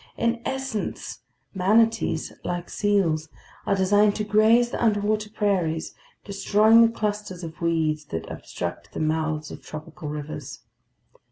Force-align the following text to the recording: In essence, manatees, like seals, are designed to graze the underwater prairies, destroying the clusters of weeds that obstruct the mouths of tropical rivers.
In 0.17 0.41
essence, 0.45 1.19
manatees, 1.53 2.33
like 2.43 2.71
seals, 2.71 3.29
are 3.67 3.75
designed 3.75 4.15
to 4.15 4.23
graze 4.23 4.71
the 4.71 4.83
underwater 4.83 5.29
prairies, 5.29 5.93
destroying 6.25 6.81
the 6.81 6.91
clusters 6.91 7.43
of 7.43 7.61
weeds 7.61 8.05
that 8.05 8.27
obstruct 8.27 8.93
the 8.93 8.99
mouths 8.99 9.51
of 9.51 9.61
tropical 9.63 10.09
rivers. 10.09 10.61